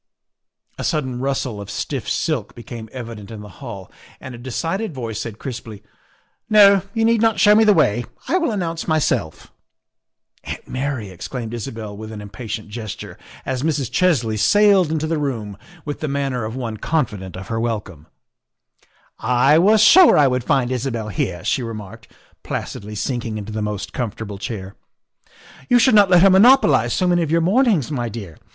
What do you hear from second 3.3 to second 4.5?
the hall and a